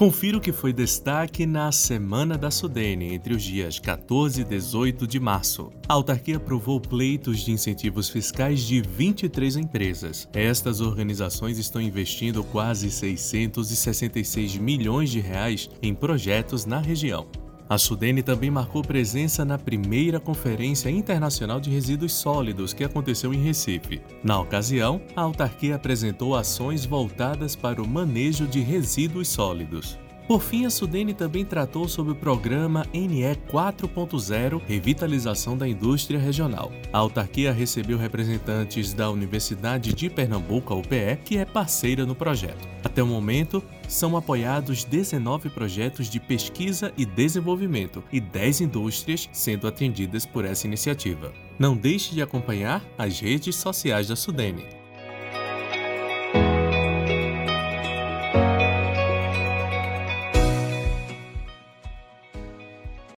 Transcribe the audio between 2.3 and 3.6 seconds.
da Sudene, entre os